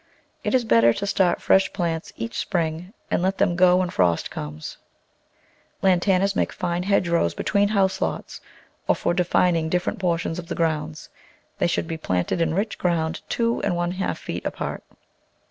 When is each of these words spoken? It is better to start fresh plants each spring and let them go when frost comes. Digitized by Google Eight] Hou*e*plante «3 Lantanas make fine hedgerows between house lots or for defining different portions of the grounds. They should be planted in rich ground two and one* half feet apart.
It 0.43 0.55
is 0.55 0.65
better 0.65 0.93
to 0.93 1.05
start 1.05 1.43
fresh 1.43 1.71
plants 1.73 2.11
each 2.17 2.35
spring 2.35 2.91
and 3.11 3.21
let 3.21 3.37
them 3.37 3.55
go 3.55 3.75
when 3.77 3.91
frost 3.91 4.31
comes. 4.31 4.77
Digitized 4.95 4.97
by 4.97 5.05
Google 5.05 5.23
Eight] 5.27 5.83
Hou*e*plante 5.83 6.05
«3 6.05 6.17
Lantanas 6.17 6.35
make 6.35 6.51
fine 6.53 6.83
hedgerows 6.89 7.33
between 7.35 7.67
house 7.67 8.01
lots 8.01 8.41
or 8.87 8.95
for 8.95 9.13
defining 9.13 9.69
different 9.69 9.99
portions 9.99 10.39
of 10.39 10.47
the 10.47 10.55
grounds. 10.55 11.09
They 11.59 11.67
should 11.67 11.85
be 11.85 11.97
planted 11.97 12.41
in 12.41 12.55
rich 12.55 12.79
ground 12.79 13.21
two 13.29 13.61
and 13.61 13.75
one* 13.75 13.91
half 13.91 14.17
feet 14.17 14.43
apart. 14.43 14.83